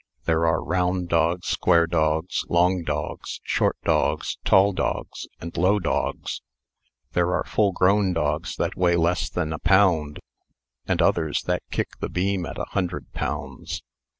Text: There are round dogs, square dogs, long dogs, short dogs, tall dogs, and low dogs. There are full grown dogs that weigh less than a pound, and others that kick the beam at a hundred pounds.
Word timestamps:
There 0.25 0.47
are 0.47 0.63
round 0.63 1.09
dogs, 1.09 1.45
square 1.47 1.85
dogs, 1.85 2.43
long 2.49 2.81
dogs, 2.83 3.39
short 3.43 3.77
dogs, 3.83 4.35
tall 4.43 4.73
dogs, 4.73 5.27
and 5.39 5.55
low 5.55 5.77
dogs. 5.77 6.41
There 7.11 7.35
are 7.35 7.43
full 7.43 7.71
grown 7.71 8.11
dogs 8.11 8.55
that 8.55 8.75
weigh 8.75 8.95
less 8.95 9.29
than 9.29 9.53
a 9.53 9.59
pound, 9.59 10.19
and 10.87 11.03
others 11.03 11.43
that 11.43 11.61
kick 11.69 11.89
the 11.99 12.09
beam 12.09 12.47
at 12.47 12.57
a 12.57 12.65
hundred 12.71 13.13
pounds. 13.13 13.83